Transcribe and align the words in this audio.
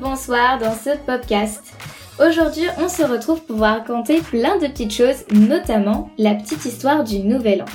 Bonsoir 0.00 0.58
dans 0.58 0.74
ce 0.74 0.96
podcast. 1.06 1.62
Aujourd'hui, 2.18 2.64
on 2.78 2.88
se 2.88 3.02
retrouve 3.02 3.42
pour 3.42 3.56
vous 3.56 3.62
raconter 3.62 4.20
plein 4.20 4.56
de 4.58 4.66
petites 4.66 4.92
choses, 4.92 5.24
notamment 5.32 6.10
la 6.18 6.34
petite 6.34 6.64
histoire 6.64 7.04
du 7.04 7.20
Nouvel 7.20 7.62
An. 7.62 7.66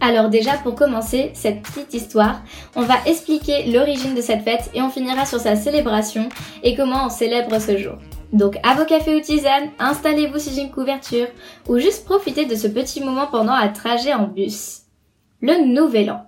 Alors 0.00 0.30
déjà, 0.30 0.54
pour 0.54 0.74
commencer 0.74 1.30
cette 1.34 1.62
petite 1.62 1.94
histoire, 1.94 2.40
on 2.74 2.82
va 2.82 2.94
expliquer 3.06 3.70
l'origine 3.70 4.14
de 4.14 4.20
cette 4.20 4.42
fête 4.42 4.70
et 4.74 4.82
on 4.82 4.90
finira 4.90 5.26
sur 5.26 5.38
sa 5.38 5.54
célébration 5.54 6.28
et 6.62 6.74
comment 6.74 7.06
on 7.06 7.10
célèbre 7.10 7.60
ce 7.60 7.76
jour. 7.76 7.98
Donc 8.32 8.58
à 8.64 8.74
vos 8.74 8.84
cafés 8.84 9.14
ou 9.14 9.20
tisanes, 9.20 9.70
installez-vous 9.78 10.38
sous 10.38 10.56
une 10.56 10.72
couverture 10.72 11.28
ou 11.68 11.78
juste 11.78 12.04
profitez 12.04 12.46
de 12.46 12.56
ce 12.56 12.66
petit 12.66 13.00
moment 13.00 13.28
pendant 13.28 13.52
un 13.52 13.68
trajet 13.68 14.14
en 14.14 14.26
bus. 14.26 14.82
Le 15.40 15.64
Nouvel 15.66 16.10
An. 16.10 16.26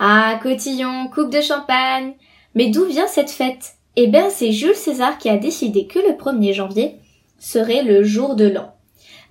Ah, 0.00 0.38
cotillon, 0.42 1.08
coupe 1.14 1.30
de 1.30 1.40
champagne. 1.40 2.14
Mais 2.56 2.70
d'où 2.70 2.84
vient 2.86 3.08
cette 3.08 3.30
fête? 3.30 3.73
Eh 3.96 4.08
bien, 4.08 4.28
c'est 4.28 4.50
Jules 4.50 4.74
César 4.74 5.18
qui 5.18 5.28
a 5.28 5.36
décidé 5.36 5.86
que 5.86 6.00
le 6.00 6.14
1er 6.14 6.52
janvier 6.52 6.96
serait 7.38 7.84
le 7.84 8.02
jour 8.02 8.34
de 8.34 8.46
l'an. 8.46 8.74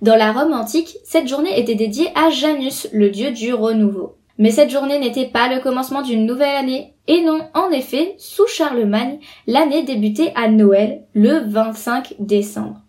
Dans 0.00 0.16
la 0.16 0.32
Rome 0.32 0.54
antique, 0.54 0.96
cette 1.04 1.28
journée 1.28 1.58
était 1.60 1.74
dédiée 1.74 2.08
à 2.14 2.30
Janus, 2.30 2.88
le 2.92 3.10
dieu 3.10 3.30
du 3.30 3.52
renouveau. 3.52 4.16
Mais 4.38 4.50
cette 4.50 4.70
journée 4.70 4.98
n'était 4.98 5.28
pas 5.28 5.54
le 5.54 5.60
commencement 5.60 6.00
d'une 6.00 6.24
nouvelle 6.24 6.56
année. 6.56 6.94
Et 7.08 7.20
non, 7.20 7.40
en 7.52 7.70
effet, 7.70 8.14
sous 8.18 8.46
Charlemagne, 8.46 9.18
l'année 9.46 9.82
débutait 9.82 10.32
à 10.34 10.48
Noël, 10.48 11.04
le 11.12 11.40
25 11.46 12.14
décembre. 12.18 12.80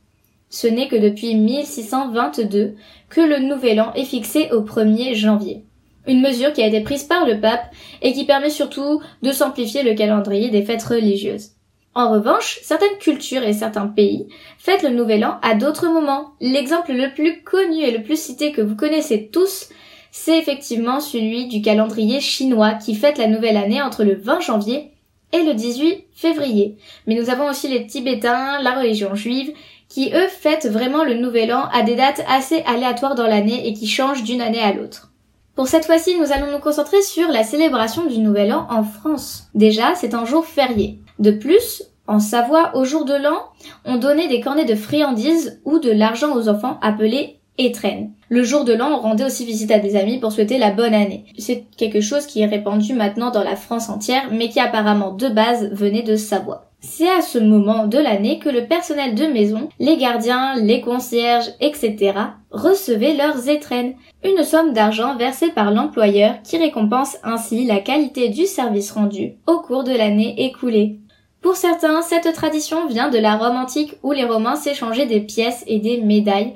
Ce 0.49 0.67
n'est 0.67 0.87
que 0.87 0.95
depuis 0.95 1.35
1622 1.35 2.75
que 3.09 3.21
le 3.21 3.39
nouvel 3.39 3.81
an 3.81 3.93
est 3.95 4.05
fixé 4.05 4.49
au 4.51 4.61
1er 4.61 5.13
janvier. 5.13 5.65
Une 6.07 6.21
mesure 6.21 6.53
qui 6.53 6.61
a 6.61 6.67
été 6.67 6.81
prise 6.81 7.03
par 7.03 7.25
le 7.25 7.41
pape 7.41 7.65
et 8.01 8.13
qui 8.13 8.25
permet 8.25 8.49
surtout 8.49 9.01
de 9.21 9.31
simplifier 9.31 9.83
le 9.83 9.93
calendrier 9.93 10.49
des 10.49 10.63
fêtes 10.63 10.83
religieuses. 10.83 11.54
En 11.95 12.11
revanche, 12.11 12.59
certaines 12.61 12.97
cultures 12.99 13.43
et 13.43 13.53
certains 13.53 13.87
pays 13.87 14.27
fêtent 14.59 14.83
le 14.83 14.89
nouvel 14.89 15.23
an 15.23 15.39
à 15.41 15.55
d'autres 15.55 15.87
moments. 15.87 16.33
L'exemple 16.41 16.91
le 16.91 17.13
plus 17.13 17.41
connu 17.43 17.79
et 17.79 17.91
le 17.91 18.03
plus 18.03 18.21
cité 18.21 18.51
que 18.51 18.61
vous 18.61 18.75
connaissez 18.75 19.29
tous, 19.31 19.69
c'est 20.11 20.37
effectivement 20.37 20.99
celui 20.99 21.47
du 21.47 21.61
calendrier 21.61 22.19
chinois 22.19 22.73
qui 22.73 22.95
fête 22.95 23.17
la 23.17 23.27
nouvelle 23.27 23.55
année 23.55 23.81
entre 23.81 24.03
le 24.03 24.15
20 24.15 24.41
janvier 24.41 24.91
et 25.31 25.43
le 25.43 25.53
18 25.53 26.03
février. 26.13 26.75
Mais 27.07 27.15
nous 27.15 27.29
avons 27.29 27.49
aussi 27.49 27.69
les 27.69 27.87
Tibétains, 27.87 28.61
la 28.61 28.77
religion 28.77 29.15
juive, 29.15 29.53
qui 29.87 30.11
eux 30.13 30.27
fêtent 30.27 30.67
vraiment 30.67 31.05
le 31.05 31.13
nouvel 31.13 31.53
an 31.53 31.69
à 31.71 31.83
des 31.83 31.95
dates 31.95 32.25
assez 32.27 32.61
aléatoires 32.65 33.15
dans 33.15 33.27
l'année 33.27 33.69
et 33.69 33.73
qui 33.73 33.87
changent 33.87 34.23
d'une 34.23 34.41
année 34.41 34.61
à 34.61 34.73
l'autre. 34.73 35.11
Pour 35.55 35.69
cette 35.69 35.85
fois-ci, 35.85 36.17
nous 36.19 36.33
allons 36.33 36.51
nous 36.51 36.59
concentrer 36.59 37.01
sur 37.01 37.29
la 37.29 37.43
célébration 37.43 38.05
du 38.05 38.19
Nouvel 38.19 38.51
An 38.51 38.67
en 38.69 38.83
France. 38.83 39.47
Déjà, 39.55 39.95
c'est 39.95 40.13
un 40.13 40.25
jour 40.25 40.45
férié. 40.45 40.99
De 41.19 41.31
plus, 41.31 41.83
en 42.07 42.19
Savoie, 42.19 42.75
au 42.75 42.83
jour 42.83 43.05
de 43.05 43.13
l'an, 43.13 43.39
on 43.85 43.95
donnait 43.95 44.27
des 44.27 44.41
cornets 44.41 44.65
de 44.65 44.75
friandises 44.75 45.61
ou 45.63 45.79
de 45.79 45.91
l'argent 45.91 46.35
aux 46.35 46.49
enfants 46.49 46.77
appelés 46.81 47.39
étrennes. 47.57 48.11
Le 48.27 48.43
jour 48.43 48.65
de 48.65 48.73
l'an, 48.73 48.89
on 48.91 48.99
rendait 48.99 49.23
aussi 49.23 49.45
visite 49.45 49.71
à 49.71 49.79
des 49.79 49.95
amis 49.95 50.19
pour 50.19 50.33
souhaiter 50.33 50.57
la 50.57 50.71
bonne 50.71 50.93
année. 50.93 51.23
C'est 51.37 51.63
quelque 51.77 52.01
chose 52.01 52.25
qui 52.25 52.41
est 52.41 52.47
répandu 52.47 52.93
maintenant 52.93 53.31
dans 53.31 53.43
la 53.43 53.55
France 53.55 53.87
entière, 53.87 54.27
mais 54.33 54.49
qui 54.49 54.59
apparemment 54.59 55.13
de 55.13 55.29
base 55.29 55.71
venait 55.71 56.03
de 56.03 56.17
Savoie. 56.17 56.69
C'est 56.79 57.09
à 57.09 57.21
ce 57.21 57.39
moment 57.39 57.87
de 57.87 57.97
l'année 57.97 58.39
que 58.39 58.49
le 58.49 58.67
personnel 58.67 59.15
de 59.15 59.25
maison, 59.25 59.69
les 59.79 59.97
gardiens, 59.97 60.55
les 60.55 60.81
concierges, 60.81 61.49
etc. 61.59 62.13
recevaient 62.51 63.15
leurs 63.15 63.49
étrennes, 63.49 63.95
une 64.23 64.43
somme 64.43 64.73
d'argent 64.73 65.15
versée 65.15 65.49
par 65.49 65.71
l'employeur 65.71 66.35
qui 66.43 66.57
récompense 66.57 67.17
ainsi 67.23 67.65
la 67.65 67.79
qualité 67.79 68.29
du 68.29 68.45
service 68.45 68.91
rendu 68.91 69.33
au 69.47 69.59
cours 69.59 69.83
de 69.83 69.91
l'année 69.93 70.45
écoulée. 70.45 70.99
Pour 71.41 71.55
certains, 71.55 72.01
cette 72.01 72.33
tradition 72.33 72.87
vient 72.87 73.09
de 73.09 73.19
la 73.19 73.35
Rome 73.35 73.57
antique 73.57 73.95
où 74.01 74.11
les 74.11 74.25
Romains 74.25 74.55
s'échangeaient 74.55 75.05
des 75.05 75.21
pièces 75.21 75.63
et 75.67 75.79
des 75.79 76.01
médailles 76.01 76.53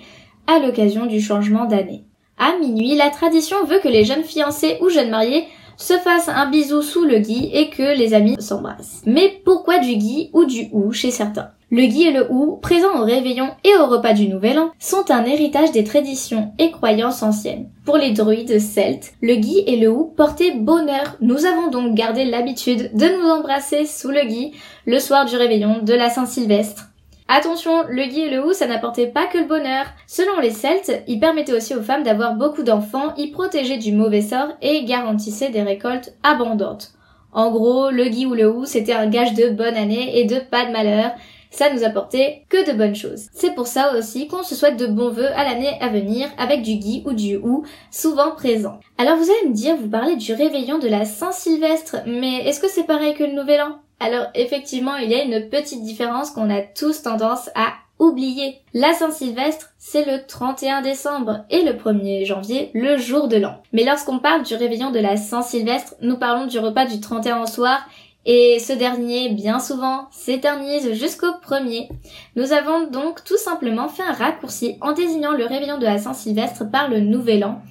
à 0.48 0.60
l'occasion 0.60 1.06
du 1.06 1.22
changement 1.22 1.66
d'année. 1.66 2.06
À 2.40 2.58
minuit, 2.58 2.96
la 2.96 3.10
tradition 3.10 3.64
veut 3.66 3.80
que 3.80 3.88
les 3.88 4.06
jeunes 4.06 4.24
fiancés 4.24 4.78
ou 4.82 4.90
jeunes 4.90 5.10
mariés 5.10 5.46
se 5.80 5.94
fassent 5.94 6.30
un 6.30 6.50
bisou 6.50 6.82
sous 6.82 7.06
le 7.06 7.20
gui 7.20 7.50
et 7.54 7.70
que 7.70 7.98
les 7.98 8.14
amis 8.14 8.36
s'embrassent. 8.40 9.02
Mais 9.06 9.42
pourquoi 9.44 9.80
du 9.80 9.96
gui 9.96 10.30
ou 10.34 10.46
du 10.46 10.68
ou 10.72 10.92
chez 10.92 11.10
certains? 11.10 11.52
Le 11.72 11.86
gui 11.86 12.04
et 12.04 12.12
le 12.12 12.32
ou, 12.32 12.58
présents 12.58 13.00
au 13.00 13.04
réveillon 13.04 13.52
et 13.64 13.76
au 13.76 13.86
repas 13.86 14.14
du 14.14 14.28
Nouvel 14.28 14.58
An, 14.58 14.72
sont 14.80 15.12
un 15.12 15.24
héritage 15.24 15.72
des 15.72 15.84
traditions 15.84 16.52
et 16.58 16.72
croyances 16.72 17.22
anciennes. 17.22 17.70
Pour 17.86 17.98
les 17.98 18.12
druides 18.12 18.60
celtes, 18.60 19.14
le 19.22 19.36
gui 19.36 19.60
et 19.68 19.78
le 19.78 19.92
ou 19.92 20.06
portaient 20.06 20.56
bonheur. 20.56 21.16
Nous 21.22 21.46
avons 21.46 21.70
donc 21.70 21.94
gardé 21.94 22.26
l'habitude 22.26 22.90
de 22.96 23.06
nous 23.06 23.30
embrasser 23.30 23.86
sous 23.86 24.10
le 24.10 24.28
gui 24.28 24.54
le 24.88 25.00
soir 25.00 25.26
du 25.26 25.36
réveillon 25.36 25.84
de 25.84 25.94
la 25.94 26.10
Saint-Sylvestre. 26.10 26.89
Attention, 27.32 27.84
le 27.88 28.06
gui 28.06 28.22
et 28.22 28.30
le 28.32 28.44
hou, 28.44 28.54
ça 28.54 28.66
n'apportait 28.66 29.06
pas 29.06 29.28
que 29.28 29.38
le 29.38 29.46
bonheur. 29.46 29.86
Selon 30.08 30.40
les 30.40 30.50
Celtes, 30.50 31.04
il 31.08 31.20
permettait 31.20 31.54
aussi 31.54 31.76
aux 31.76 31.84
femmes 31.84 32.02
d'avoir 32.02 32.34
beaucoup 32.34 32.64
d'enfants, 32.64 33.14
y 33.18 33.28
protégeait 33.28 33.78
du 33.78 33.92
mauvais 33.92 34.24
sort 34.24 34.48
et 34.64 34.84
garantissait 34.84 35.50
des 35.50 35.62
récoltes 35.62 36.16
abondantes. 36.24 36.94
En 37.32 37.52
gros, 37.52 37.92
le 37.92 38.06
gui 38.06 38.26
ou 38.26 38.34
le 38.34 38.52
hou, 38.52 38.66
c'était 38.66 38.94
un 38.94 39.08
gage 39.08 39.36
de 39.36 39.52
bonne 39.52 39.76
année 39.76 40.20
et 40.20 40.26
de 40.26 40.40
pas 40.40 40.66
de 40.66 40.72
malheur. 40.72 41.12
Ça 41.52 41.74
nous 41.74 41.84
apportait 41.84 42.44
que 42.50 42.70
de 42.70 42.78
bonnes 42.78 42.96
choses. 42.96 43.28
C'est 43.34 43.56
pour 43.56 43.68
ça 43.68 43.98
aussi 43.98 44.28
qu'on 44.28 44.44
se 44.44 44.56
souhaite 44.56 44.78
de 44.78 44.88
bons 44.88 45.10
vœux 45.10 45.32
à 45.36 45.44
l'année 45.44 45.78
à 45.82 45.90
venir 45.90 46.30
avec 46.38 46.62
du 46.62 46.76
gui 46.76 47.04
ou 47.06 47.14
du 47.14 47.38
hou 47.38 47.64
souvent 47.92 48.32
présent. 48.32 48.80
Alors 48.98 49.18
vous 49.18 49.30
allez 49.30 49.50
me 49.50 49.56
dire, 49.56 49.76
vous 49.76 49.90
parlez 49.90 50.16
du 50.16 50.34
réveillon 50.34 50.80
de 50.80 50.88
la 50.88 51.06
Saint-Sylvestre, 51.06 51.98
mais 52.06 52.48
est-ce 52.48 52.60
que 52.60 52.70
c'est 52.70 52.84
pareil 52.84 53.14
que 53.16 53.24
le 53.24 53.34
Nouvel 53.34 53.62
An? 53.62 53.80
Alors 54.00 54.28
effectivement, 54.36 54.96
il 54.96 55.10
y 55.10 55.16
a 55.16 55.24
une 55.24 55.50
petite 55.50 55.84
différence 55.84 56.32
qu'on 56.32 56.50
a 56.50 56.62
tous 56.62 57.02
tendance 57.02 57.50
à 57.56 57.74
oublier. 58.00 58.60
La 58.74 58.94
Saint-Sylvestre, 58.94 59.72
c'est 59.78 60.06
le 60.06 60.26
31 60.26 60.81
décembre 60.81 61.44
et 61.50 61.64
le 61.64 61.74
1er 61.74 62.26
janvier, 62.26 62.72
le 62.74 62.98
jour 62.98 63.28
de 63.28 63.36
l'an. 63.36 63.62
Mais 63.74 63.84
lorsqu'on 63.84 64.20
parle 64.20 64.44
du 64.44 64.56
réveillon 64.56 64.92
de 64.92 65.00
la 65.00 65.18
Saint-Sylvestre, 65.18 65.96
nous 66.02 66.18
parlons 66.18 66.46
du 66.46 66.60
repas 66.60 66.86
du 66.86 67.02
31 67.02 67.44
au 67.44 67.46
soir 67.46 67.81
et 68.25 68.59
ce 68.59 68.74
dernier, 68.74 69.30
bien 69.30 69.59
souvent, 69.59 70.07
s'éternise 70.12 70.94
jusqu'au 70.94 71.34
premier. 71.41 71.90
Nous 72.35 72.52
avons 72.52 72.88
donc 72.88 73.24
tout 73.24 73.38
simplement 73.38 73.88
fait 73.88 74.03
un 74.03 74.13
raccourci 74.13 74.78
en 74.81 74.91
désignant 74.91 75.31
le 75.31 75.46
réveillon 75.46 75.78
de 75.78 75.85
la 75.85 75.97
Saint-Sylvestre 75.97 76.69
par 76.69 76.90
le 76.90 77.00
Nouvel 77.00 77.46
An, 77.46 77.62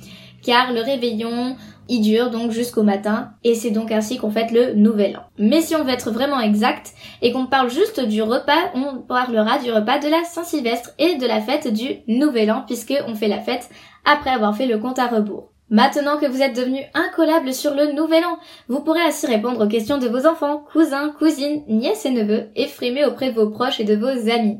car 0.43 0.73
le 0.73 0.81
réveillon, 0.81 1.57
il 1.89 2.03
dure 2.03 2.31
donc 2.31 2.51
jusqu'au 2.51 2.83
matin 2.83 3.31
et 3.45 3.55
c'est 3.55 3.71
donc 3.71 3.91
ainsi 3.91 4.19
qu'on 4.19 4.31
fête 4.31 4.51
le 4.51 4.75
nouvel 4.75 5.17
an. 5.17 5.23
Mais 5.39 5.63
si 5.63 5.75
on 5.75 5.85
veut 5.85 5.91
être 5.91 6.11
vraiment 6.11 6.41
exact 6.41 6.93
et 7.23 7.33
qu'on 7.33 7.47
parle 7.47 7.71
juste 7.71 8.01
du 8.01 8.23
repas, 8.23 8.71
on 8.75 8.99
parlera 8.99 9.59
du 9.59 9.73
repas 9.73 9.99
de 9.99 10.09
la 10.09 10.23
Saint-Sylvestre 10.25 10.91
et 10.99 11.17
de 11.17 11.27
la 11.27 11.41
fête 11.41 11.73
du 11.73 12.01
nouvel 12.07 12.51
an 12.51 12.65
puisque 12.67 12.95
on 13.07 13.15
fait 13.15 13.29
la 13.29 13.41
fête 13.41 13.71
après 14.05 14.31
avoir 14.31 14.57
fait 14.57 14.67
le 14.67 14.79
compte 14.79 14.99
à 14.99 15.07
rebours. 15.07 15.51
Maintenant 15.71 16.19
que 16.19 16.27
vous 16.27 16.41
êtes 16.41 16.57
devenu 16.57 16.81
incollable 16.95 17.53
sur 17.53 17.75
le 17.75 17.93
nouvel 17.93 18.25
an, 18.25 18.39
vous 18.69 18.81
pourrez 18.81 19.03
ainsi 19.03 19.27
répondre 19.27 19.65
aux 19.65 19.69
questions 19.69 19.99
de 19.99 20.09
vos 20.09 20.27
enfants, 20.27 20.65
cousins, 20.73 21.11
cousines, 21.19 21.63
nièces 21.69 22.07
et 22.07 22.11
neveux 22.11 22.49
et 22.57 22.67
frimer 22.67 23.05
auprès 23.05 23.31
de 23.31 23.41
vos 23.41 23.51
proches 23.51 23.79
et 23.79 23.85
de 23.85 23.95
vos 23.95 24.31
amis. 24.31 24.59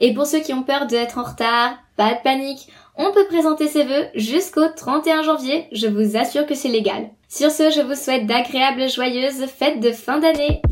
Et 0.00 0.12
pour 0.12 0.26
ceux 0.26 0.40
qui 0.40 0.52
ont 0.52 0.64
peur 0.64 0.86
d'être 0.86 1.18
en 1.18 1.22
retard, 1.22 1.76
pas 1.96 2.14
de 2.14 2.22
panique, 2.24 2.68
on 2.96 3.12
peut 3.12 3.26
présenter 3.26 3.68
ses 3.68 3.84
vœux 3.84 4.06
jusqu'au 4.14 4.68
31 4.74 5.22
janvier, 5.22 5.68
je 5.72 5.86
vous 5.86 6.16
assure 6.16 6.46
que 6.46 6.54
c'est 6.54 6.68
légal. 6.68 7.10
Sur 7.28 7.52
ce, 7.52 7.70
je 7.70 7.80
vous 7.80 7.94
souhaite 7.94 8.26
d'agréables 8.26 8.90
joyeuses 8.90 9.46
fêtes 9.46 9.80
de 9.80 9.92
fin 9.92 10.18
d'année. 10.18 10.62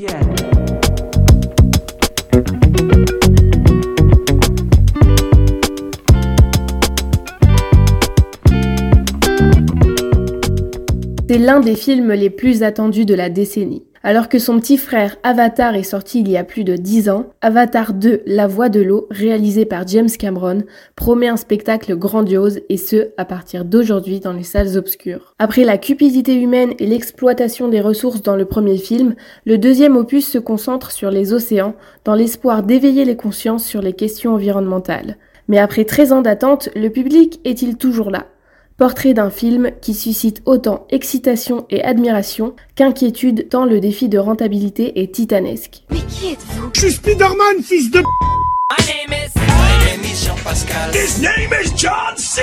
Des 11.60 11.75
films 11.75 12.12
les 12.12 12.31
plus 12.31 12.62
attendus 12.62 13.05
de 13.05 13.14
la 13.14 13.31
décennie. 13.31 13.84
Alors 14.05 14.28
que 14.28 14.38
son 14.38 14.60
petit 14.60 14.76
frère 14.76 15.16
Avatar 15.22 15.75
est 15.75 15.82
sorti 15.82 16.20
il 16.20 16.31
y 16.31 16.37
a 16.37 16.44
plus 16.44 16.62
de 16.62 16.76
10 16.76 17.08
ans, 17.10 17.26
Avatar 17.40 17.93
2, 17.93 18.22
La 18.26 18.46
Voix 18.46 18.69
de 18.69 18.81
l'eau, 18.81 19.08
réalisé 19.10 19.64
par 19.64 19.87
James 19.88 20.08
Cameron, 20.08 20.62
promet 20.94 21.28
un 21.28 21.37
spectacle 21.37 21.96
grandiose 21.96 22.60
et 22.69 22.76
ce, 22.76 23.08
à 23.16 23.25
partir 23.25 23.64
d'aujourd'hui 23.64 24.20
dans 24.20 24.32
les 24.32 24.44
salles 24.44 24.76
obscures. 24.76 25.34
Après 25.38 25.64
la 25.64 25.78
cupidité 25.78 26.34
humaine 26.40 26.75
et 26.78 26.87
l'exploitation 26.87 27.69
des 27.69 27.81
ressources 27.81 28.22
dans 28.22 28.37
le 28.37 28.44
premier 28.44 28.78
film, 28.78 29.14
le 29.44 29.58
deuxième 29.58 29.96
opus 29.96 30.28
se 30.28 30.38
concentre 30.38 30.93
sur 30.93 31.11
les 31.11 31.32
océans 31.32 31.75
dans 32.04 32.14
l'espoir 32.14 32.62
d'éveiller 32.62 33.04
les 33.04 33.16
consciences 33.16 33.64
sur 33.64 33.82
les 33.82 33.94
questions 33.94 34.34
environnementales. 34.34 35.16
Mais 35.49 35.58
après 35.58 35.84
13 35.84 36.12
ans 36.12 36.22
d'attente, 36.22 36.69
le 36.76 36.88
public 36.90 37.40
est-il 37.44 37.76
toujours 37.76 38.11
là? 38.11 38.26
Portrait 38.78 39.12
d'un 39.12 39.28
film 39.28 39.72
qui 39.80 39.92
suscite 39.92 40.40
autant 40.44 40.86
excitation 40.90 41.66
et 41.69 41.82
admiration 41.82 42.54
qu'inquiétude 42.76 43.48
tant 43.48 43.64
le 43.64 43.80
défi 43.80 44.08
de 44.08 44.19
rentabilité 44.19 45.02
est 45.02 45.12
titanesque. 45.12 45.82
Mais 45.90 45.98
qui 46.08 46.28
êtes-vous? 46.28 46.70
Je 46.75 46.80
suis 46.82 46.92
Spider-Man, 46.92 47.60
fils 47.60 47.90
de... 47.90 48.04
His 50.94 51.20
name 51.20 51.50
is 51.60 51.72
John 51.76 52.16
C. 52.16 52.42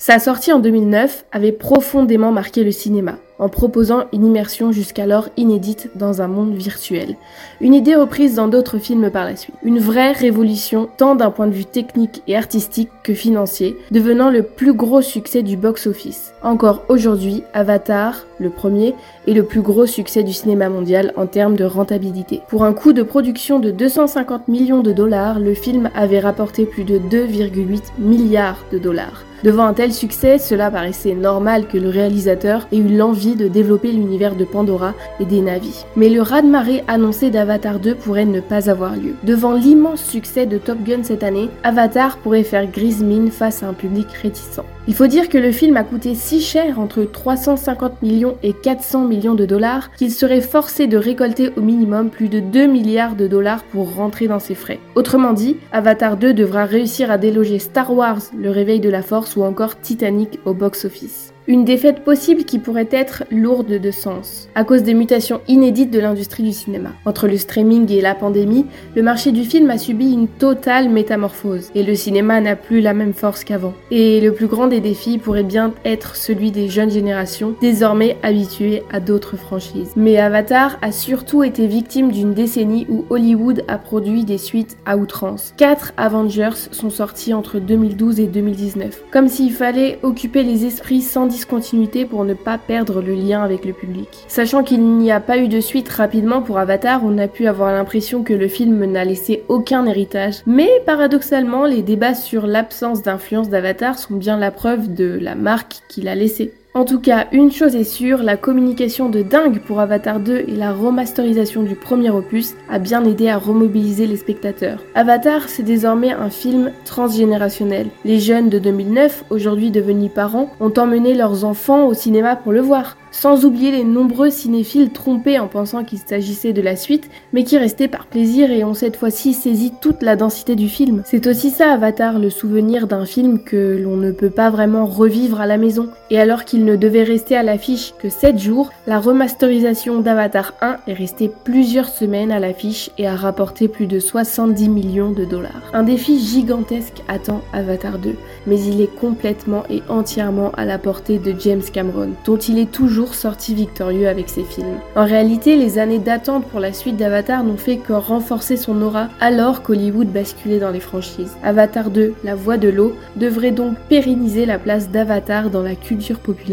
Sa 0.00 0.18
sortie 0.18 0.52
en 0.52 0.58
2009 0.58 1.26
avait 1.30 1.52
profondément 1.52 2.32
marqué 2.32 2.64
le 2.64 2.72
cinéma. 2.72 3.18
En 3.38 3.48
proposant 3.48 4.04
une 4.12 4.24
immersion 4.24 4.72
jusqu'alors 4.72 5.28
inédite 5.36 5.90
dans 5.94 6.22
un 6.22 6.28
monde 6.28 6.54
virtuel. 6.54 7.16
Une 7.60 7.74
idée 7.74 7.94
reprise 7.94 8.34
dans 8.34 8.48
d'autres 8.48 8.78
films 8.78 9.10
par 9.10 9.24
la 9.24 9.36
suite. 9.36 9.54
Une 9.62 9.78
vraie 9.78 10.12
révolution 10.12 10.88
tant 10.96 11.14
d'un 11.14 11.30
point 11.30 11.46
de 11.46 11.52
vue 11.52 11.64
technique 11.64 12.22
et 12.26 12.36
artistique 12.36 12.90
que 13.02 13.14
financier, 13.14 13.76
devenant 13.90 14.30
le 14.30 14.42
plus 14.42 14.72
gros 14.72 15.02
succès 15.02 15.42
du 15.42 15.56
box-office. 15.56 16.32
Encore 16.42 16.84
aujourd'hui, 16.88 17.42
Avatar, 17.52 18.26
le 18.38 18.50
premier, 18.50 18.94
est 19.26 19.32
le 19.32 19.44
plus 19.44 19.62
gros 19.62 19.86
succès 19.86 20.22
du 20.22 20.32
cinéma 20.32 20.68
mondial 20.68 21.12
en 21.16 21.26
termes 21.26 21.56
de 21.56 21.64
rentabilité. 21.64 22.40
Pour 22.48 22.64
un 22.64 22.72
coût 22.72 22.92
de 22.92 23.02
production 23.02 23.58
de 23.58 23.70
250 23.70 24.48
millions 24.48 24.82
de 24.82 24.92
dollars, 24.92 25.38
le 25.38 25.54
film 25.54 25.90
avait 25.94 26.20
rapporté 26.20 26.64
plus 26.66 26.84
de 26.84 26.98
2,8 26.98 27.82
milliards 27.98 28.64
de 28.72 28.78
dollars. 28.78 29.24
Devant 29.44 29.66
un 29.66 29.74
tel 29.74 29.92
succès, 29.92 30.38
cela 30.38 30.70
paraissait 30.70 31.14
normal 31.14 31.66
que 31.68 31.78
le 31.78 31.88
réalisateur 31.88 32.66
ait 32.72 32.78
eu 32.78 32.96
l'envie 32.96 33.36
de 33.36 33.48
développer 33.48 33.92
l'univers 33.92 34.34
de 34.34 34.44
Pandora 34.44 34.94
et 35.20 35.24
des 35.24 35.40
Navis. 35.40 35.84
Mais 35.94 36.08
le 36.08 36.22
raz-de-marée 36.22 36.84
annoncé 36.88 37.30
d'Avatar 37.30 37.78
2 37.78 37.94
pourrait 37.94 38.24
ne 38.24 38.40
pas 38.40 38.70
avoir 38.70 38.96
lieu. 38.96 39.14
Devant 39.24 39.54
l'immense 39.54 40.02
succès 40.02 40.46
de 40.46 40.58
Top 40.58 40.78
Gun 40.84 41.02
cette 41.02 41.22
année, 41.22 41.50
Avatar 41.62 42.18
pourrait 42.18 42.44
faire 42.44 42.70
grise 42.70 43.02
mine 43.02 43.30
face 43.30 43.62
à 43.62 43.68
un 43.68 43.74
public 43.74 44.10
réticent. 44.22 44.62
Il 44.88 44.94
faut 44.94 45.08
dire 45.08 45.28
que 45.28 45.38
le 45.38 45.50
film 45.50 45.76
a 45.76 45.82
coûté 45.82 46.14
si 46.14 46.40
cher, 46.40 46.78
entre 46.78 47.02
350 47.02 48.02
millions 48.02 48.36
et 48.44 48.52
400 48.52 49.04
millions 49.04 49.34
de 49.34 49.44
dollars, 49.44 49.90
qu'il 49.92 50.12
serait 50.12 50.40
forcé 50.40 50.86
de 50.86 50.96
récolter 50.96 51.50
au 51.56 51.60
minimum 51.60 52.08
plus 52.08 52.28
de 52.28 52.38
2 52.38 52.66
milliards 52.66 53.16
de 53.16 53.26
dollars 53.26 53.64
pour 53.64 53.94
rentrer 53.94 54.28
dans 54.28 54.38
ses 54.38 54.54
frais. 54.54 54.78
Autrement 54.94 55.32
dit, 55.32 55.56
Avatar 55.72 56.16
2 56.16 56.34
devra 56.34 56.66
réussir 56.66 57.10
à 57.10 57.18
déloger 57.18 57.58
Star 57.58 57.92
Wars, 57.92 58.22
le 58.38 58.50
réveil 58.50 58.78
de 58.78 58.88
la 58.88 59.02
force 59.02 59.34
ou 59.34 59.42
encore 59.42 59.80
Titanic 59.80 60.38
au 60.44 60.54
box-office. 60.54 61.32
Une 61.48 61.64
défaite 61.64 62.02
possible 62.02 62.42
qui 62.42 62.58
pourrait 62.58 62.88
être 62.90 63.22
lourde 63.30 63.78
de 63.78 63.90
sens, 63.92 64.48
à 64.56 64.64
cause 64.64 64.82
des 64.82 64.94
mutations 64.94 65.40
inédites 65.46 65.92
de 65.92 66.00
l'industrie 66.00 66.42
du 66.42 66.50
cinéma. 66.50 66.88
Entre 67.04 67.28
le 67.28 67.36
streaming 67.36 67.88
et 67.92 68.00
la 68.00 68.16
pandémie, 68.16 68.66
le 68.96 69.02
marché 69.02 69.30
du 69.30 69.44
film 69.44 69.70
a 69.70 69.78
subi 69.78 70.12
une 70.12 70.26
totale 70.26 70.88
métamorphose, 70.88 71.70
et 71.76 71.84
le 71.84 71.94
cinéma 71.94 72.40
n'a 72.40 72.56
plus 72.56 72.80
la 72.80 72.94
même 72.94 73.12
force 73.12 73.44
qu'avant. 73.44 73.74
Et 73.92 74.20
le 74.20 74.32
plus 74.32 74.48
grand 74.48 74.66
des 74.66 74.80
défis 74.80 75.18
pourrait 75.18 75.44
bien 75.44 75.72
être 75.84 76.16
celui 76.16 76.50
des 76.50 76.68
jeunes 76.68 76.90
générations, 76.90 77.54
désormais 77.60 78.16
habituées 78.24 78.82
à 78.92 78.98
d'autres 78.98 79.36
franchises. 79.36 79.92
Mais 79.94 80.18
Avatar 80.18 80.78
a 80.82 80.90
surtout 80.90 81.44
été 81.44 81.68
victime 81.68 82.10
d'une 82.10 82.34
décennie 82.34 82.88
où 82.88 83.04
Hollywood 83.08 83.62
a 83.68 83.78
produit 83.78 84.24
des 84.24 84.38
suites 84.38 84.78
à 84.84 84.96
outrance. 84.96 85.54
Quatre 85.56 85.92
Avengers 85.96 86.70
sont 86.72 86.90
sortis 86.90 87.34
entre 87.34 87.60
2012 87.60 88.18
et 88.18 88.26
2019, 88.26 89.04
comme 89.12 89.28
s'il 89.28 89.52
fallait 89.52 90.00
occuper 90.02 90.42
les 90.42 90.66
esprits 90.66 91.02
sans 91.02 91.35
discontinuité 91.36 92.06
pour 92.06 92.24
ne 92.24 92.32
pas 92.32 92.56
perdre 92.56 93.02
le 93.02 93.12
lien 93.12 93.42
avec 93.42 93.66
le 93.66 93.74
public. 93.74 94.08
Sachant 94.26 94.62
qu'il 94.62 94.82
n'y 94.82 95.12
a 95.12 95.20
pas 95.20 95.36
eu 95.36 95.48
de 95.48 95.60
suite 95.60 95.90
rapidement 95.90 96.40
pour 96.40 96.58
Avatar, 96.58 97.02
on 97.04 97.18
a 97.18 97.28
pu 97.28 97.46
avoir 97.46 97.72
l'impression 97.72 98.22
que 98.22 98.32
le 98.32 98.48
film 98.48 98.86
n'a 98.86 99.04
laissé 99.04 99.44
aucun 99.48 99.84
héritage. 99.84 100.36
Mais 100.46 100.70
paradoxalement, 100.86 101.66
les 101.66 101.82
débats 101.82 102.14
sur 102.14 102.46
l'absence 102.46 103.02
d'influence 103.02 103.50
d'Avatar 103.50 103.98
sont 103.98 104.14
bien 104.14 104.38
la 104.38 104.50
preuve 104.50 104.94
de 104.94 105.18
la 105.20 105.34
marque 105.34 105.80
qu'il 105.88 106.08
a 106.08 106.14
laissée. 106.14 106.54
En 106.76 106.84
tout 106.84 107.00
cas, 107.00 107.26
une 107.32 107.50
chose 107.50 107.74
est 107.74 107.84
sûre, 107.84 108.22
la 108.22 108.36
communication 108.36 109.08
de 109.08 109.22
dingue 109.22 109.60
pour 109.60 109.80
Avatar 109.80 110.20
2 110.20 110.44
et 110.46 110.54
la 110.54 110.74
remasterisation 110.74 111.62
du 111.62 111.74
premier 111.74 112.10
opus 112.10 112.54
a 112.68 112.78
bien 112.78 113.02
aidé 113.02 113.30
à 113.30 113.38
remobiliser 113.38 114.06
les 114.06 114.18
spectateurs. 114.18 114.80
Avatar, 114.94 115.48
c'est 115.48 115.62
désormais 115.62 116.12
un 116.12 116.28
film 116.28 116.72
transgénérationnel. 116.84 117.86
Les 118.04 118.20
jeunes 118.20 118.50
de 118.50 118.58
2009, 118.58 119.24
aujourd'hui 119.30 119.70
devenus 119.70 120.12
parents, 120.14 120.50
ont 120.60 120.72
emmené 120.76 121.14
leurs 121.14 121.46
enfants 121.46 121.86
au 121.86 121.94
cinéma 121.94 122.36
pour 122.36 122.52
le 122.52 122.60
voir 122.60 122.98
sans 123.16 123.46
oublier 123.46 123.70
les 123.70 123.84
nombreux 123.84 124.28
cinéphiles 124.28 124.90
trompés 124.90 125.38
en 125.38 125.48
pensant 125.48 125.84
qu'il 125.84 125.98
s'agissait 125.98 126.52
de 126.52 126.60
la 126.60 126.76
suite, 126.76 127.08
mais 127.32 127.44
qui 127.44 127.56
restaient 127.56 127.88
par 127.88 128.06
plaisir 128.06 128.50
et 128.50 128.62
ont 128.62 128.74
cette 128.74 128.96
fois-ci 128.96 129.32
saisi 129.32 129.72
toute 129.80 130.02
la 130.02 130.16
densité 130.16 130.54
du 130.54 130.68
film. 130.68 131.02
C'est 131.06 131.26
aussi 131.26 131.48
ça 131.48 131.72
Avatar, 131.72 132.18
le 132.18 132.28
souvenir 132.28 132.86
d'un 132.86 133.06
film 133.06 133.42
que 133.42 133.78
l'on 133.82 133.96
ne 133.96 134.12
peut 134.12 134.30
pas 134.30 134.50
vraiment 134.50 134.84
revivre 134.84 135.40
à 135.40 135.46
la 135.46 135.56
maison. 135.56 135.88
Et 136.10 136.20
alors 136.20 136.44
qu'il 136.44 136.65
ne 136.66 136.76
devait 136.76 137.04
rester 137.04 137.36
à 137.36 137.42
l'affiche 137.42 137.94
que 137.98 138.10
7 138.10 138.38
jours, 138.38 138.70
la 138.86 138.98
remasterisation 138.98 140.00
d'Avatar 140.00 140.52
1 140.60 140.78
est 140.88 140.92
restée 140.92 141.30
plusieurs 141.44 141.88
semaines 141.88 142.32
à 142.32 142.40
l'affiche 142.40 142.90
et 142.98 143.06
a 143.06 143.14
rapporté 143.14 143.68
plus 143.68 143.86
de 143.86 144.00
70 144.00 144.68
millions 144.68 145.12
de 145.12 145.24
dollars. 145.24 145.70
Un 145.72 145.84
défi 145.84 146.18
gigantesque 146.18 147.02
attend 147.08 147.40
Avatar 147.52 147.98
2, 147.98 148.16
mais 148.46 148.60
il 148.60 148.80
est 148.80 148.94
complètement 148.94 149.62
et 149.70 149.82
entièrement 149.88 150.50
à 150.56 150.64
la 150.64 150.78
portée 150.78 151.18
de 151.18 151.34
James 151.38 151.62
Cameron, 151.72 152.10
dont 152.24 152.36
il 152.36 152.58
est 152.58 152.70
toujours 152.70 153.14
sorti 153.14 153.54
victorieux 153.54 154.08
avec 154.08 154.28
ses 154.28 154.42
films. 154.42 154.80
En 154.96 155.04
réalité, 155.04 155.56
les 155.56 155.78
années 155.78 156.00
d'attente 156.00 156.46
pour 156.46 156.58
la 156.58 156.72
suite 156.72 156.96
d'Avatar 156.96 157.44
n'ont 157.44 157.56
fait 157.56 157.76
que 157.76 157.92
renforcer 157.92 158.56
son 158.56 158.82
aura 158.82 159.08
alors 159.20 159.62
qu'Hollywood 159.62 160.08
basculait 160.08 160.58
dans 160.58 160.70
les 160.70 160.80
franchises. 160.80 161.36
Avatar 161.44 161.90
2, 161.90 162.14
La 162.24 162.34
Voix 162.34 162.56
de 162.56 162.68
l'eau, 162.68 162.94
devrait 163.14 163.52
donc 163.52 163.76
pérenniser 163.88 164.46
la 164.46 164.58
place 164.58 164.90
d'Avatar 164.90 165.50
dans 165.50 165.62
la 165.62 165.76
culture 165.76 166.18
populaire 166.18 166.45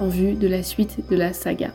en 0.00 0.08
vue 0.08 0.34
de 0.34 0.48
la 0.48 0.62
suite 0.62 1.08
de 1.10 1.16
la 1.16 1.32
saga. 1.32 1.70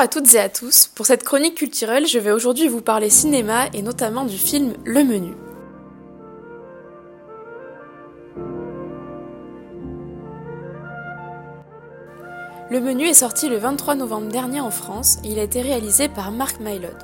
à 0.00 0.08
toutes 0.08 0.34
et 0.34 0.38
à 0.38 0.48
tous. 0.48 0.86
Pour 0.94 1.04
cette 1.04 1.24
chronique 1.24 1.56
culturelle, 1.56 2.06
je 2.06 2.18
vais 2.18 2.30
aujourd'hui 2.30 2.68
vous 2.68 2.80
parler 2.80 3.10
cinéma 3.10 3.66
et 3.74 3.82
notamment 3.82 4.24
du 4.24 4.38
film 4.38 4.72
Le 4.86 5.04
Menu. 5.04 5.34
Le 12.70 12.78
Menu 12.78 13.08
est 13.08 13.14
sorti 13.14 13.48
le 13.48 13.56
23 13.56 13.96
novembre 13.96 14.28
dernier 14.28 14.60
en 14.60 14.70
France 14.70 15.18
il 15.24 15.40
a 15.40 15.42
été 15.42 15.60
réalisé 15.60 16.08
par 16.08 16.30
Mark 16.30 16.60
Mylod. 16.60 16.96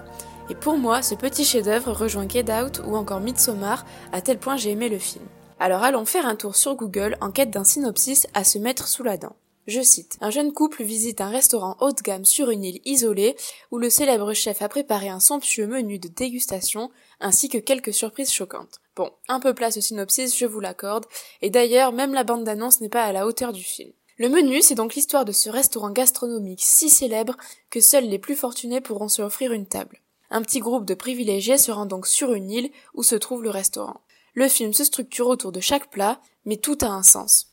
Et 0.49 0.55
pour 0.55 0.79
moi, 0.79 1.03
ce 1.03 1.17
petit 1.17 1.45
chef-d'œuvre 1.45 1.91
rejoint 1.91 2.29
Get 2.29 2.53
Out 2.53 2.83
ou 2.87 2.95
encore 2.95 3.19
Midsommar, 3.19 3.85
à 4.13 4.21
tel 4.21 4.39
point 4.39 4.57
j'ai 4.57 4.71
aimé 4.71 4.89
le 4.89 5.01
film. 5.01 5.25
Alors 5.59 5.83
allons 5.83 6.05
faire 6.05 6.25
un 6.25 6.37
tour 6.37 6.55
sur 6.55 6.77
Google 6.77 7.17
en 7.21 7.33
quête 7.33 7.51
d'un 7.51 7.65
synopsis 7.65 8.29
à 8.33 8.45
se 8.45 8.61
mettre 8.61 8.87
sous 8.87 9.03
la 9.03 9.17
dent. 9.17 9.35
Je 9.67 9.81
cite, 9.81 10.19
Un 10.21 10.31
jeune 10.31 10.53
couple 10.53 10.85
visite 10.85 11.21
un 11.21 11.31
restaurant 11.31 11.77
haut 11.81 11.91
de 11.91 12.01
gamme 12.01 12.25
sur 12.25 12.51
une 12.51 12.63
île 12.63 12.81
isolée 12.85 13.35
où 13.73 13.79
le 13.79 13.91
célèbre 13.91 14.35
chef 14.35 14.63
a 14.63 14.69
préparé 14.69 15.09
un 15.09 15.19
somptueux 15.19 15.67
menu 15.67 15.99
de 15.99 16.07
dégustation 16.07 16.93
ainsi 17.19 17.49
que 17.49 17.59
quelques 17.59 17.93
surprises 17.93 18.31
choquantes. 18.31 18.81
Bon, 18.95 19.11
un 19.27 19.41
peu 19.41 19.53
plat 19.53 19.73
ce 19.73 19.81
synopsis, 19.81 20.39
je 20.39 20.47
vous 20.47 20.61
l'accorde, 20.61 21.07
et 21.43 21.51
d'ailleurs 21.51 21.93
même 21.93 22.15
la 22.15 22.23
bande 22.23 22.45
d'annonce 22.45 22.81
n'est 22.81 22.89
pas 22.89 23.03
à 23.03 23.11
la 23.11 23.27
hauteur 23.27 23.53
du 23.53 23.65
film. 23.65 23.91
Le 24.19 24.31
menu, 24.31 24.63
c'est 24.63 24.75
donc 24.75 24.95
l'histoire 24.95 25.27
de 25.27 25.33
ce 25.33 25.51
restaurant 25.51 25.91
gastronomique 25.91 26.63
si 26.63 26.89
célèbre 26.89 27.37
que 27.69 27.81
seuls 27.81 28.09
les 28.09 28.19
plus 28.19 28.37
fortunés 28.37 28.81
pourront 28.81 29.09
se 29.09 29.21
offrir 29.21 29.53
une 29.53 29.67
table. 29.67 30.01
Un 30.31 30.43
petit 30.43 30.61
groupe 30.61 30.87
de 30.87 30.95
privilégiés 30.95 31.59
se 31.59 31.71
rend 31.71 31.87
donc 31.87 32.07
sur 32.07 32.33
une 32.33 32.51
île 32.51 32.71
où 32.95 33.03
se 33.03 33.15
trouve 33.15 33.43
le 33.43 33.51
restaurant. 33.51 34.01
Le 34.35 34.49
film 34.49 34.73
se 34.73 34.85
structure 34.85 35.29
autour 35.29 35.53
de 35.53 35.61
chaque 35.61 35.91
plat, 35.91 36.21
mais 36.47 36.57
tout 36.57 36.79
a 36.81 36.87
un 36.87 37.03
sens. 37.03 37.53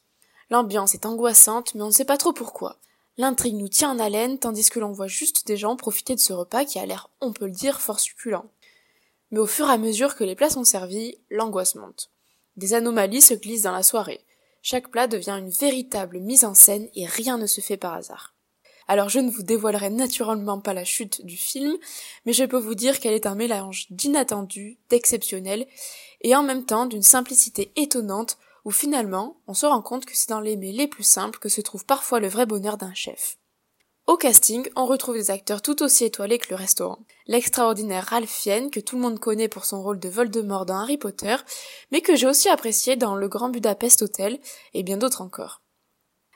L'ambiance 0.50 0.96
est 0.96 1.06
angoissante, 1.06 1.76
mais 1.76 1.82
on 1.82 1.88
ne 1.88 1.92
sait 1.92 2.06
pas 2.06 2.18
trop 2.18 2.34
pourquoi. 2.34 2.80
L'intrigue 3.18 3.56
nous 3.56 3.68
tient 3.68 3.92
en 3.92 4.00
haleine, 4.00 4.40
tandis 4.40 4.70
que 4.70 4.80
l'on 4.80 4.92
voit 4.92 5.08
juste 5.08 5.46
des 5.46 5.58
gens 5.58 5.76
profiter 5.76 6.16
de 6.16 6.20
ce 6.20 6.34
repas 6.34 6.66
qui 6.66 6.80
a 6.80 6.86
l'air, 6.86 7.10
on 7.22 7.34
peut 7.34 7.46
le 7.46 7.52
dire, 7.52 7.82
fort 7.82 8.00
succulent. 8.00 8.46
Mais 9.32 9.40
au 9.40 9.48
fur 9.48 9.68
et 9.70 9.74
à 9.74 9.78
mesure 9.78 10.16
que 10.16 10.24
les 10.24 10.36
plats 10.36 10.50
sont 10.50 10.64
servis, 10.64 11.18
l'angoisse 11.30 11.76
monte. 11.76 12.10
Des 12.56 12.74
anomalies 12.74 13.22
se 13.22 13.34
glissent 13.34 13.64
dans 13.64 13.72
la 13.72 13.84
soirée. 13.84 14.24
Chaque 14.66 14.90
plat 14.90 15.08
devient 15.08 15.38
une 15.38 15.50
véritable 15.50 16.22
mise 16.22 16.46
en 16.46 16.54
scène 16.54 16.88
et 16.96 17.06
rien 17.06 17.38
ne 17.38 17.48
se 17.48 17.60
fait 17.60 17.76
par 17.76 17.96
hasard. 17.96 18.34
Alors 18.88 19.10
je 19.10 19.20
ne 19.20 19.30
vous 19.30 19.44
dévoilerai 19.44 19.90
naturellement 19.90 20.62
pas 20.62 20.74
la 20.74 20.86
chute 20.86 21.26
du 21.26 21.36
film, 21.36 21.78
mais 22.26 22.32
je 22.32 22.46
peux 22.46 22.58
vous 22.58 22.74
dire 22.74 23.02
qu'elle 23.02 23.14
est 23.14 23.26
un 23.26 23.36
mélange 23.36 23.88
d'inattendu, 23.90 24.78
d'exceptionnel, 24.90 25.68
et 26.22 26.34
en 26.34 26.44
même 26.44 26.66
temps 26.66 26.86
d'une 26.86 27.04
simplicité 27.04 27.74
étonnante 27.76 28.38
où 28.64 28.72
finalement 28.72 29.36
on 29.48 29.54
se 29.54 29.66
rend 29.66 29.82
compte 29.82 30.06
que 30.06 30.16
c'est 30.16 30.30
dans 30.30 30.40
les 30.40 30.56
mets 30.56 30.72
les 30.72 30.88
plus 30.88 31.04
simples 31.04 31.40
que 31.40 31.50
se 31.50 31.60
trouve 31.60 31.86
parfois 31.86 32.22
le 32.22 32.30
vrai 32.30 32.46
bonheur 32.46 32.78
d'un 32.78 32.94
chef. 32.94 33.38
Au 34.06 34.18
casting, 34.18 34.68
on 34.76 34.86
retrouve 34.86 35.16
des 35.16 35.32
acteurs 35.32 35.62
tout 35.62 35.82
aussi 35.82 36.04
étoilés 36.04 36.38
que 36.38 36.50
le 36.50 36.58
restaurant. 36.58 37.00
L'extraordinaire 37.26 38.06
Ralph 38.06 38.30
Fiennes, 38.30 38.70
que 38.70 38.82
tout 38.82 38.98
le 38.98 39.02
monde 39.02 39.18
connaît 39.18 39.48
pour 39.48 39.64
son 39.64 39.82
rôle 39.82 39.98
de 39.98 40.10
Voldemort 40.10 40.66
dans 40.66 40.76
Harry 40.76 40.98
Potter, 40.98 41.38
mais 41.92 42.02
que 42.02 42.14
j'ai 42.18 42.28
aussi 42.28 42.50
apprécié 42.50 42.98
dans 42.98 43.16
Le 43.16 43.30
Grand 43.30 43.48
Budapest 43.48 44.02
Hotel, 44.02 44.40
et 44.74 44.84
bien 44.84 44.98
d'autres 44.98 45.22
encore. 45.22 45.62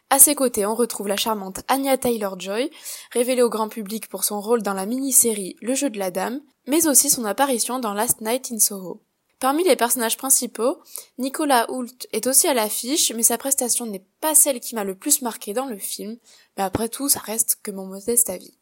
À 0.10 0.20
ses 0.20 0.34
côtés, 0.34 0.66
on 0.66 0.76
retrouve 0.76 1.10
la 1.10 1.18
charmante 1.18 1.60
Anya 1.68 1.98
Taylor-Joy, 1.98 2.72
révélée 3.12 3.42
au 3.42 3.50
grand 3.50 3.68
public 3.68 4.08
pour 4.08 4.24
son 4.24 4.40
rôle 4.40 4.62
dans 4.64 4.74
la 4.74 4.86
mini-série 4.86 5.58
Le 5.62 5.76
jeu 5.76 5.90
de 5.90 6.00
la 6.00 6.10
dame, 6.10 6.40
mais 6.68 6.88
aussi 6.88 7.10
son 7.10 7.26
apparition 7.26 7.80
dans 7.80 7.94
Last 7.94 8.22
Night 8.22 8.50
in 8.50 8.60
Soho. 8.60 9.02
Parmi 9.40 9.64
les 9.64 9.76
personnages 9.76 10.18
principaux, 10.18 10.80
Nicolas 11.20 11.70
Hoult 11.70 12.08
est 12.12 12.26
aussi 12.26 12.48
à 12.48 12.56
l'affiche, 12.56 13.12
mais 13.14 13.22
sa 13.22 13.38
prestation 13.38 13.86
n'est 13.86 14.06
pas 14.20 14.34
celle 14.34 14.60
qui 14.60 14.74
m'a 14.74 14.84
le 14.84 14.96
plus 14.96 15.22
marqué 15.22 15.54
dans 15.54 15.68
le 15.68 15.78
film, 15.78 16.18
mais 16.58 16.64
après 16.64 16.90
tout, 16.90 17.08
ça 17.08 17.20
reste 17.20 17.60
que 17.62 17.70
mon 17.70 17.86
modeste 17.86 18.32
avis. 18.32 18.58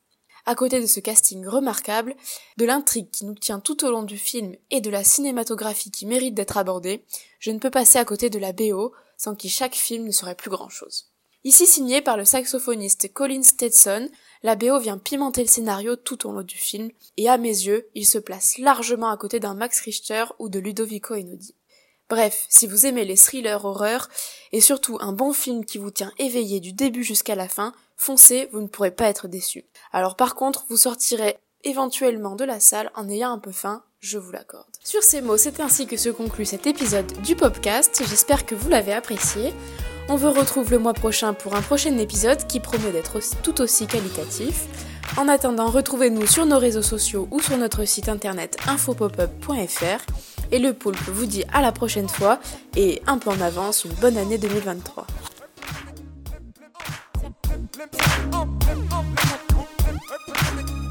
À 0.46 0.54
côté 0.54 0.82
de 0.82 0.86
ce 0.86 1.00
casting 1.00 1.48
remarquable, 1.48 2.16
de 2.58 2.66
l'intrigue 2.66 3.10
qui 3.10 3.26
nous 3.26 3.36
tient 3.36 3.62
tout 3.62 3.86
au 3.86 3.90
long 3.90 4.04
du 4.04 4.18
film 4.18 4.56
et 4.70 4.82
de 4.82 4.90
la 4.90 5.06
cinématographie 5.06 5.92
qui 5.92 6.06
mérite 6.06 6.36
d'être 6.36 6.58
abordée, 6.58 7.06
je 7.40 7.52
ne 7.52 7.60
peux 7.60 7.72
passer 7.72 7.98
à 7.98 8.06
côté 8.06 8.30
de 8.30 8.38
la 8.38 8.52
BO, 8.52 8.94
sans 9.18 9.36
qui 9.36 9.48
chaque 9.48 9.76
film 9.76 10.06
ne 10.06 10.12
serait 10.12 10.36
plus 10.36 10.52
grand 10.52 10.70
chose. 10.70 11.15
Ici 11.46 11.68
signé 11.68 12.02
par 12.02 12.18
le 12.18 12.26
saxophoniste 12.26 13.14
Colin 13.14 13.44
Stetson, 13.44 14.10
la 14.42 14.56
BO 14.56 14.80
vient 14.80 14.98
pimenter 14.98 15.42
le 15.42 15.48
scénario 15.48 15.96
tout 15.96 16.28
au 16.28 16.32
long 16.32 16.42
du 16.42 16.58
film, 16.58 16.90
et 17.18 17.30
à 17.30 17.38
mes 17.38 17.50
yeux, 17.50 17.88
il 17.94 18.08
se 18.08 18.18
place 18.18 18.58
largement 18.58 19.12
à 19.12 19.18
côté 19.18 19.40
d'un 19.40 19.54
Max 19.54 19.80
Richter 19.82 20.26
ou 20.40 20.50
de 20.50 20.58
Ludovico 20.58 21.14
Einaudi. 21.14 21.54
Bref, 22.10 22.48
si 22.50 22.66
vous 22.66 22.88
aimez 22.88 23.06
les 23.06 23.16
thrillers 23.16 23.64
horreurs, 23.64 24.10
et 24.54 24.60
surtout 24.60 24.98
un 25.02 25.12
bon 25.12 25.34
film 25.34 25.66
qui 25.66 25.78
vous 25.78 25.92
tient 25.92 26.12
éveillé 26.18 26.60
du 26.60 26.74
début 26.74 27.04
jusqu'à 27.04 27.36
la 27.36 27.48
fin, 27.48 27.74
foncez, 27.96 28.50
vous 28.52 28.62
ne 28.62 28.68
pourrez 28.68 28.92
pas 28.92 29.08
être 29.08 29.28
déçu. 29.28 29.66
Alors 29.92 30.16
par 30.16 30.34
contre, 30.34 30.66
vous 30.70 30.78
sortirez 30.78 31.38
éventuellement 31.64 32.36
de 32.36 32.44
la 32.44 32.60
salle 32.60 32.92
en 32.96 33.08
ayant 33.08 33.32
un 33.32 33.40
peu 33.40 33.52
faim, 33.52 33.84
je 34.00 34.18
vous 34.18 34.32
l'accorde. 34.32 34.66
Sur 34.84 35.04
ces 35.04 35.22
mots, 35.22 35.38
c'est 35.38 35.60
ainsi 35.60 35.86
que 35.86 35.96
se 35.96 36.10
conclut 36.10 36.46
cet 36.46 36.66
épisode 36.66 37.22
du 37.22 37.36
podcast, 37.36 38.02
j'espère 38.10 38.48
que 38.48 38.56
vous 38.56 38.70
l'avez 38.70 38.94
apprécié. 38.94 39.54
On 40.08 40.18
vous 40.18 40.32
retrouve 40.32 40.70
le 40.70 40.78
mois 40.78 40.94
prochain 40.94 41.34
pour 41.34 41.56
un 41.56 41.62
prochain 41.62 41.98
épisode 41.98 42.46
qui 42.46 42.60
promet 42.60 42.92
d'être 42.92 43.20
tout 43.42 43.60
aussi 43.60 43.88
qualitatif. 43.88 44.66
En 45.18 45.28
attendant, 45.28 45.68
retrouvez-nous 45.68 46.28
sur 46.28 46.46
nos 46.46 46.60
réseaux 46.60 46.84
sociaux 46.84 47.28
ou 47.32 47.40
sur 47.40 47.58
notre 47.58 47.86
site 47.86 48.08
internet 48.08 48.58
infopopup.fr. 48.68 50.06
Et 50.52 50.60
le 50.60 50.74
poulpe 50.74 51.10
vous 51.10 51.26
dit 51.26 51.44
à 51.52 51.62
la 51.62 51.72
prochaine 51.72 52.08
fois 52.08 52.40
et 52.76 53.02
un 53.08 53.18
peu 53.18 53.32
en 53.32 53.42
avance, 53.42 53.84
une 53.84 53.94
bonne 53.94 54.18
année 54.18 54.38
2023. 54.38 55.08
Oh, 57.24 57.28
oh, 58.34 58.46
oh, 58.92 60.85